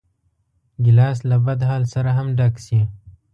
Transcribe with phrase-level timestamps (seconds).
[0.83, 2.81] ګیلاس له بدحال سره هم ډک شي.